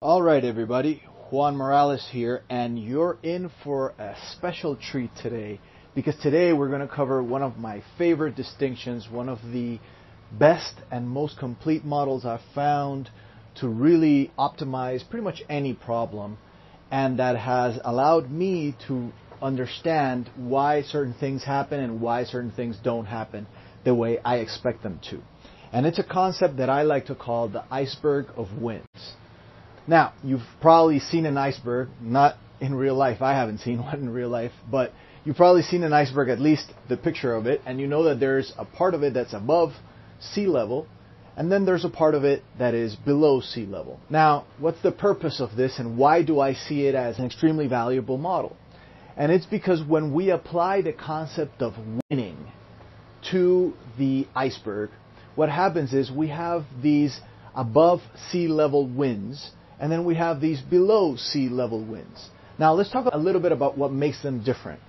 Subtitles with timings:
[0.00, 1.02] All right, everybody.
[1.32, 5.58] Juan Morales here, and you're in for a special treat today
[5.92, 9.80] because today we're going to cover one of my favorite distinctions, one of the
[10.30, 13.10] best and most complete models I've found
[13.56, 16.38] to really optimize pretty much any problem,
[16.92, 19.10] and that has allowed me to
[19.42, 23.48] understand why certain things happen and why certain things don't happen
[23.84, 25.20] the way I expect them to.
[25.72, 29.16] And it's a concept that I like to call the iceberg of wins.
[29.88, 33.22] Now, you've probably seen an iceberg, not in real life.
[33.22, 34.92] I haven't seen one in real life, but
[35.24, 38.20] you've probably seen an iceberg, at least the picture of it, and you know that
[38.20, 39.72] there's a part of it that's above
[40.20, 40.86] sea level,
[41.38, 43.98] and then there's a part of it that is below sea level.
[44.10, 47.66] Now, what's the purpose of this, and why do I see it as an extremely
[47.66, 48.56] valuable model?
[49.16, 51.74] And it's because when we apply the concept of
[52.10, 52.36] winning
[53.30, 54.90] to the iceberg,
[55.34, 57.20] what happens is we have these
[57.54, 62.30] above sea level winds and then we have these below sea level winds.
[62.58, 64.80] Now let's talk a little bit about what makes them different.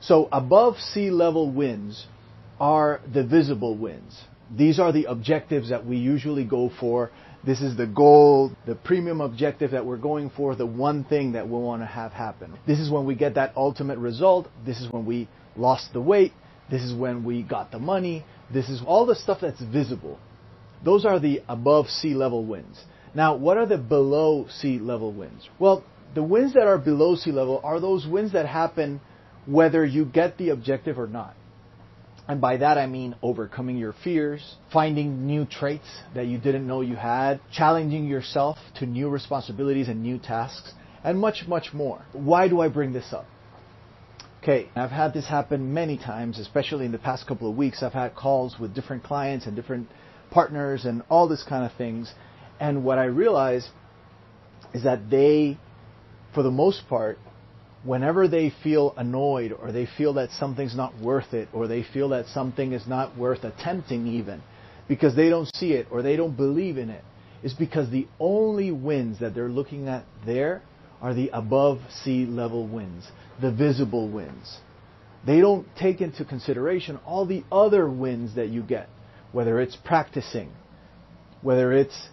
[0.00, 2.06] So above sea level winds
[2.58, 4.18] are the visible winds.
[4.56, 7.10] These are the objectives that we usually go for.
[7.44, 11.48] This is the goal, the premium objective that we're going for, the one thing that
[11.48, 12.58] we want to have happen.
[12.66, 14.48] This is when we get that ultimate result.
[14.66, 16.32] This is when we lost the weight.
[16.70, 18.24] This is when we got the money.
[18.52, 20.18] This is all the stuff that's visible.
[20.84, 22.82] Those are the above sea level winds.
[23.14, 25.48] Now, what are the below sea level winds?
[25.58, 29.00] Well, the winds that are below sea level are those winds that happen
[29.46, 31.34] whether you get the objective or not.
[32.28, 36.80] And by that I mean overcoming your fears, finding new traits that you didn't know
[36.80, 40.72] you had, challenging yourself to new responsibilities and new tasks,
[41.02, 42.04] and much, much more.
[42.12, 43.26] Why do I bring this up?
[44.42, 47.82] Okay, I've had this happen many times, especially in the past couple of weeks.
[47.82, 49.88] I've had calls with different clients and different
[50.30, 52.14] partners and all this kind of things.
[52.60, 53.68] And what I realize
[54.74, 55.58] is that they,
[56.34, 57.18] for the most part,
[57.82, 62.10] whenever they feel annoyed or they feel that something's not worth it or they feel
[62.10, 64.42] that something is not worth attempting even
[64.86, 67.04] because they don't see it or they don't believe in it,
[67.42, 70.62] is because the only winds that they're looking at there
[71.00, 73.10] are the above sea level winds,
[73.40, 74.58] the visible winds.
[75.26, 78.88] They don't take into consideration all the other winds that you get,
[79.32, 80.50] whether it's practicing,
[81.40, 82.08] whether it's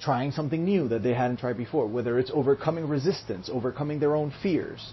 [0.00, 4.32] trying something new that they hadn't tried before, whether it's overcoming resistance, overcoming their own
[4.42, 4.92] fears.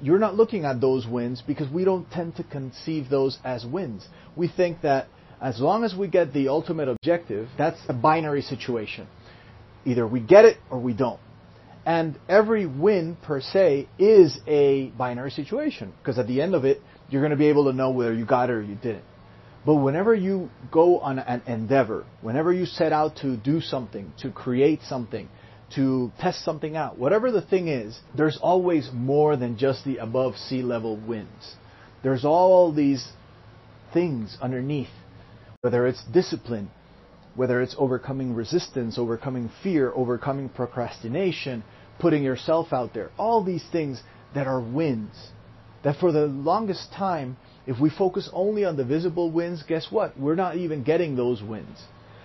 [0.00, 4.06] You're not looking at those wins because we don't tend to conceive those as wins.
[4.36, 5.08] We think that
[5.40, 9.06] as long as we get the ultimate objective, that's a binary situation.
[9.84, 11.20] Either we get it or we don't.
[11.84, 16.82] And every win per se is a binary situation because at the end of it,
[17.08, 19.04] you're going to be able to know whether you got it or you didn't.
[19.66, 24.30] But whenever you go on an endeavor, whenever you set out to do something, to
[24.30, 25.28] create something,
[25.74, 30.36] to test something out, whatever the thing is, there's always more than just the above
[30.36, 31.56] sea level winds.
[32.04, 33.08] There's all these
[33.92, 34.94] things underneath,
[35.62, 36.70] whether it's discipline,
[37.34, 41.64] whether it's overcoming resistance, overcoming fear, overcoming procrastination,
[41.98, 44.00] putting yourself out there, all these things
[44.32, 45.30] that are winds.
[45.84, 50.18] That for the longest time, if we focus only on the visible wins, guess what?
[50.18, 51.78] We're not even getting those wins.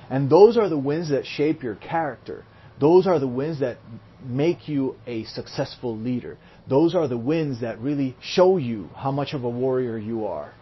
[0.09, 2.44] And those are the wins that shape your character.
[2.79, 3.78] Those are the wins that
[4.23, 6.38] make you a successful leader.
[6.67, 10.53] Those are the wins that really show you how much of a warrior you are.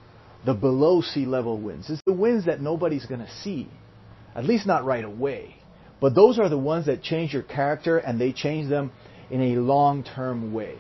[0.46, 1.90] The below sea level wins.
[1.90, 3.68] It's the wins that nobody's going to see.
[4.36, 5.56] At least not right away.
[6.00, 8.92] But those are the ones that change your character and they change them
[9.30, 10.76] in a long term way.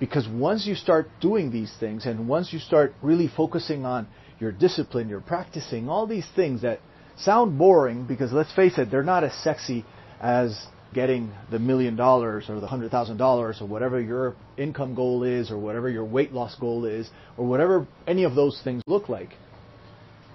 [0.00, 4.08] Because once you start doing these things and once you start really focusing on
[4.40, 6.80] your discipline, your practicing, all these things that
[7.18, 9.84] sound boring because let's face it, they're not as sexy
[10.20, 15.22] as getting the million dollars or the hundred thousand dollars or whatever your income goal
[15.22, 19.08] is or whatever your weight loss goal is or whatever any of those things look
[19.08, 19.30] like.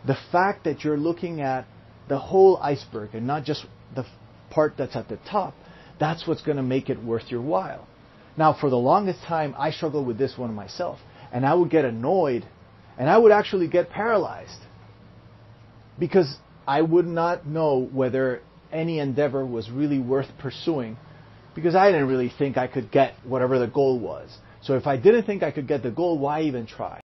[0.05, 1.65] The fact that you're looking at
[2.07, 3.65] the whole iceberg and not just
[3.95, 4.05] the
[4.51, 5.55] part that's at the top,
[5.99, 7.87] that's what's going to make it worth your while.
[8.37, 10.99] Now, for the longest time, I struggled with this one myself.
[11.31, 12.45] And I would get annoyed
[12.97, 14.59] and I would actually get paralyzed
[15.99, 16.37] because
[16.67, 18.41] I would not know whether
[18.71, 20.97] any endeavor was really worth pursuing
[21.53, 24.35] because I didn't really think I could get whatever the goal was.
[24.61, 27.01] So if I didn't think I could get the goal, why even try?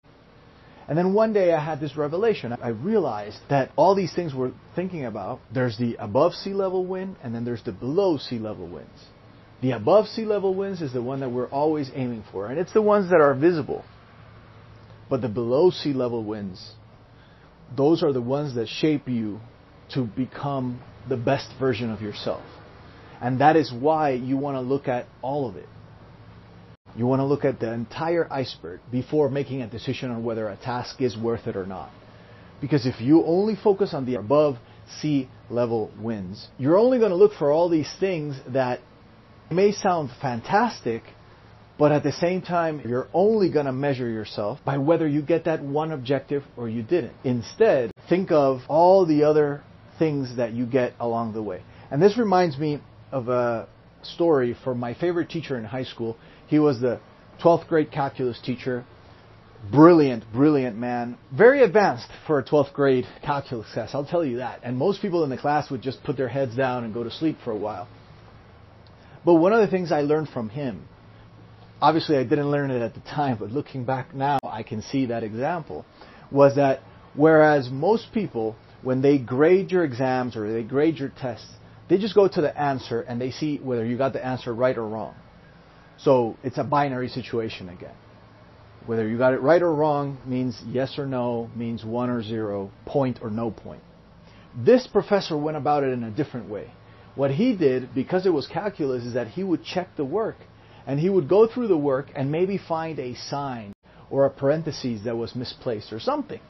[0.88, 2.52] And then one day I had this revelation.
[2.52, 7.16] I realized that all these things we're thinking about, there's the above sea level wind
[7.22, 9.06] and then there's the below sea level winds.
[9.62, 12.72] The above sea level winds is the one that we're always aiming for, and it's
[12.72, 13.84] the ones that are visible.
[15.10, 16.72] But the below sea level winds,
[17.76, 19.40] those are the ones that shape you
[19.94, 22.42] to become the best version of yourself.
[23.20, 25.68] And that is why you want to look at all of it.
[26.96, 30.56] You want to look at the entire iceberg before making a decision on whether a
[30.56, 31.90] task is worth it or not.
[32.60, 34.56] Because if you only focus on the above
[35.00, 38.80] sea level winds, you're only going to look for all these things that
[39.50, 41.02] may sound fantastic,
[41.78, 45.44] but at the same time, you're only going to measure yourself by whether you get
[45.44, 47.14] that one objective or you didn't.
[47.24, 49.62] Instead, think of all the other
[49.98, 51.62] things that you get along the way.
[51.90, 52.80] And this reminds me
[53.10, 53.68] of a
[54.02, 56.16] story from my favorite teacher in high school.
[56.46, 57.00] He was the
[57.42, 58.84] 12th grade calculus teacher.
[59.70, 61.18] Brilliant, brilliant man.
[61.36, 64.60] Very advanced for a 12th grade calculus class, I'll tell you that.
[64.62, 67.10] And most people in the class would just put their heads down and go to
[67.10, 67.88] sleep for a while.
[69.24, 70.88] But one of the things I learned from him,
[71.80, 75.06] obviously I didn't learn it at the time, but looking back now, I can see
[75.06, 75.84] that example,
[76.30, 76.80] was that
[77.14, 81.50] whereas most people, when they grade your exams or they grade your tests,
[81.88, 84.76] they just go to the answer and they see whether you got the answer right
[84.76, 85.14] or wrong.
[85.98, 87.94] So it's a binary situation again.
[88.86, 92.70] Whether you got it right or wrong means yes or no, means one or zero,
[92.86, 93.82] point or no point.
[94.56, 96.70] This professor went about it in a different way.
[97.14, 100.36] What he did, because it was calculus, is that he would check the work
[100.86, 103.72] and he would go through the work and maybe find a sign
[104.10, 106.40] or a parenthesis that was misplaced or something.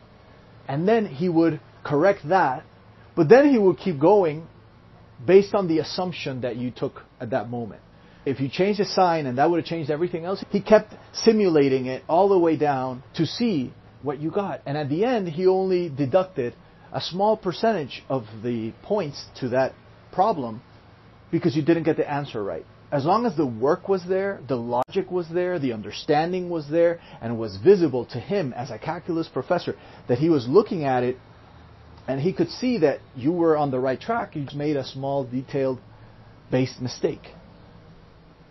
[0.68, 2.64] And then he would correct that,
[3.16, 4.46] but then he would keep going
[5.26, 7.82] based on the assumption that you took at that moment.
[8.24, 11.86] If you changed the sign and that would have changed everything else, he kept simulating
[11.86, 13.72] it all the way down to see
[14.02, 14.60] what you got.
[14.66, 16.54] And at the end, he only deducted
[16.92, 19.74] a small percentage of the points to that
[20.12, 20.62] problem
[21.30, 22.66] because you didn't get the answer right.
[22.92, 27.00] As long as the work was there, the logic was there, the understanding was there,
[27.20, 29.76] and was visible to him as a calculus professor
[30.08, 31.16] that he was looking at it
[32.08, 34.84] and he could see that you were on the right track, you just made a
[34.84, 35.78] small detailed
[36.50, 37.22] based mistake.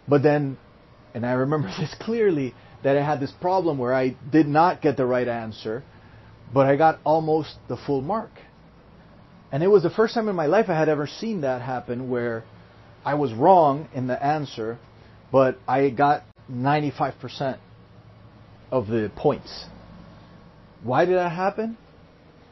[0.08, 0.58] But then,
[1.14, 2.54] and I remember this clearly,
[2.84, 5.84] that I had this problem where I did not get the right answer,
[6.54, 8.32] but I got almost the full mark.
[9.52, 12.10] And it was the first time in my life I had ever seen that happen
[12.10, 12.44] where
[13.04, 14.78] I was wrong in the answer,
[15.32, 17.58] but I got 95%
[18.72, 19.66] of the points.
[20.84, 21.78] Why did that happen?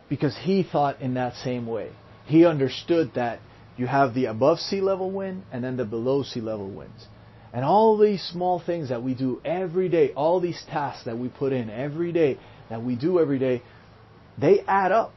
[0.09, 1.91] Because he thought in that same way.
[2.25, 3.39] He understood that
[3.77, 7.07] you have the above sea level wind and then the below sea level winds.
[7.53, 11.29] And all these small things that we do every day, all these tasks that we
[11.29, 12.37] put in every day,
[12.69, 13.61] that we do every day,
[14.37, 15.13] they add up.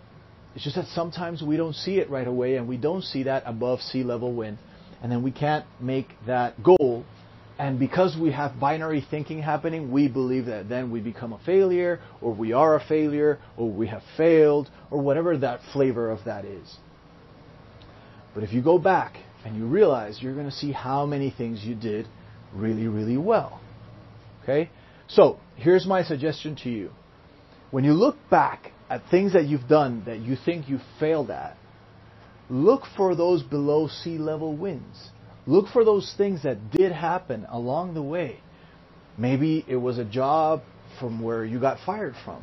[0.61, 3.45] It's just that sometimes we don't see it right away and we don't see that
[3.47, 4.59] above sea level wind.
[5.03, 7.07] And then we can't make that goal.
[7.59, 12.01] And because we have binary thinking happening, we believe that then we become a failure,
[12.21, 16.45] or we are a failure, or we have failed, or whatever that flavor of that
[16.45, 16.77] is.
[18.35, 19.17] But if you go back
[19.47, 22.07] and you realize, you're going to see how many things you did
[22.55, 23.63] really, really well.
[24.43, 24.69] Okay?
[25.09, 26.91] So, here's my suggestion to you.
[27.71, 31.57] When you look back at things that you've done that you think you failed at,
[32.51, 35.11] look for those below sea level winds.
[35.47, 38.41] Look for those things that did happen along the way.
[39.17, 40.63] Maybe it was a job
[40.99, 42.43] from where you got fired from,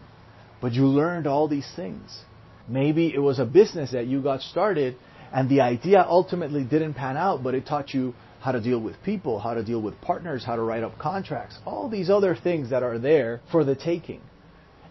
[0.61, 2.23] but you learned all these things.
[2.67, 4.95] Maybe it was a business that you got started
[5.33, 8.95] and the idea ultimately didn't pan out, but it taught you how to deal with
[9.03, 12.69] people, how to deal with partners, how to write up contracts, all these other things
[12.69, 14.21] that are there for the taking.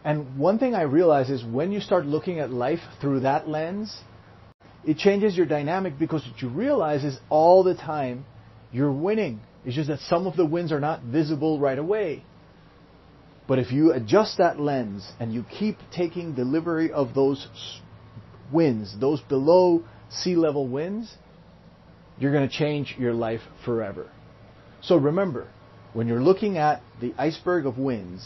[0.06, 4.04] And one thing I realize is when you start looking at life through that lens,
[4.84, 8.24] it changes your dynamic because what you realize is all the time
[8.70, 9.40] you're winning.
[9.64, 12.22] It's just that some of the wins are not visible right away.
[13.48, 17.48] But if you adjust that lens and you keep taking delivery of those
[18.52, 21.16] wins, those below sea level wins,
[22.16, 24.08] you're going to change your life forever.
[24.82, 25.48] So remember,
[25.94, 28.24] when you're looking at the iceberg of winds,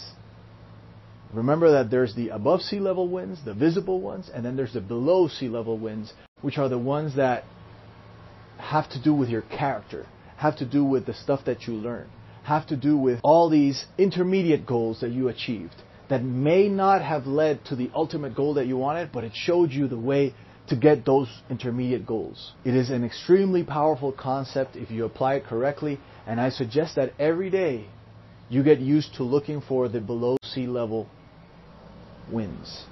[1.33, 4.81] remember that there's the above sea level winds, the visible ones, and then there's the
[4.81, 7.45] below sea level winds, which are the ones that
[8.59, 10.07] have to do with your character,
[10.37, 12.09] have to do with the stuff that you learn,
[12.45, 15.75] have to do with all these intermediate goals that you achieved
[16.11, 19.71] that may not have led to the ultimate goal that you wanted, but it showed
[19.71, 20.35] you the way
[20.69, 22.53] to get those intermediate goals.
[22.65, 27.13] It is an extremely powerful concept if you apply it correctly, and I suggest that
[27.19, 27.87] every day
[28.49, 31.09] you get used to looking for the below sea level
[32.33, 32.85] winds.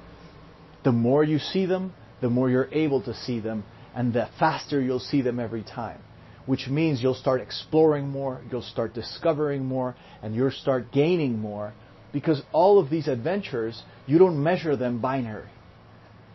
[0.85, 3.65] The more you see them, the more you're able to see them,
[3.95, 6.01] and the faster you'll see them every time.
[6.47, 11.75] Which means you'll start exploring more, you'll start discovering more, and you'll start gaining more
[12.13, 15.49] because all of these adventures, you don't measure them binary.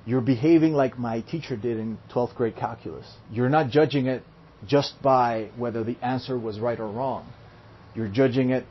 [0.06, 3.08] You're behaving like my teacher did in 12th grade calculus.
[3.32, 4.24] You're not judging it
[4.68, 7.32] just by whether the answer was right or wrong.
[7.96, 8.66] You're judging it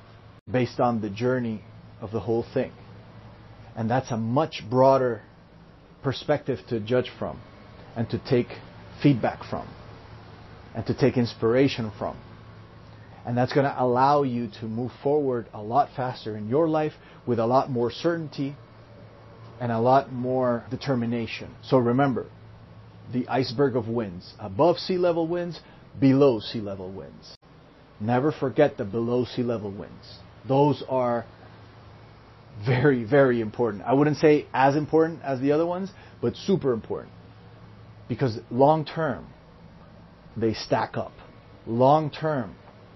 [0.51, 1.65] based on the journey
[2.01, 2.73] of the whole thing.
[3.76, 5.23] And that's a much broader
[6.02, 7.41] perspective to judge from
[7.97, 8.49] and to take
[9.02, 9.69] feedback from
[10.75, 12.17] and to take inspiration from.
[13.25, 16.93] And that's going to allow you to move forward a lot faster in your life
[17.26, 18.57] with a lot more certainty
[19.61, 21.55] and a lot more determination.
[21.62, 22.26] So remember,
[23.12, 25.61] the iceberg of winds, above sea level winds,
[26.00, 27.37] below sea level winds.
[28.00, 30.19] Never forget the below sea level winds.
[30.49, 31.25] Those are
[32.64, 33.82] very, very important.
[33.85, 35.90] I wouldn't say as important as the other ones,
[36.21, 37.12] but super important.
[38.09, 39.26] Because long term,
[40.37, 41.12] they stack up.
[41.66, 42.54] Long term,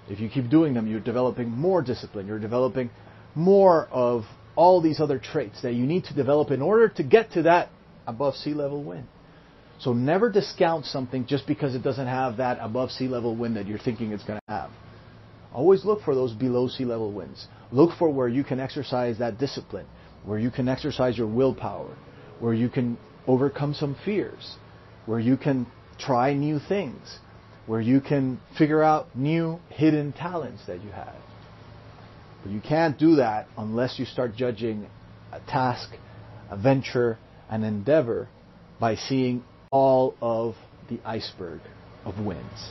[0.09, 2.27] if you keep doing them, you're developing more discipline.
[2.27, 2.91] You're developing
[3.35, 4.25] more of
[4.57, 7.69] all these other traits that you need to develop in order to get to that
[8.07, 9.07] above sea level wind.
[9.79, 13.67] So never discount something just because it doesn't have that above sea level wind that
[13.67, 14.71] you're thinking it's going to have.
[15.53, 17.47] Always look for those below sea level winds.
[17.73, 19.87] Look for where you can exercise that discipline,
[20.25, 21.97] where you can exercise your willpower,
[22.41, 24.57] where you can overcome some fears,
[25.07, 25.67] where you can
[25.99, 27.19] try new things,
[27.67, 31.17] where you can figure out new hidden talents that you have.
[32.43, 34.89] But you can't do that unless you start judging
[35.33, 35.91] a task,
[36.51, 37.19] a venture,
[37.51, 38.29] an endeavor
[38.79, 40.55] by seeing all of
[40.89, 41.61] the iceberg
[42.05, 42.71] of winds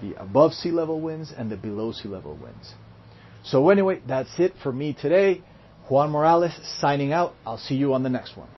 [0.00, 2.74] the above sea level winds and the below sea level winds.
[3.46, 5.42] So, anyway, that's it for me today.
[5.88, 7.34] Juan Morales signing out.
[7.46, 8.48] I'll see you on the next one.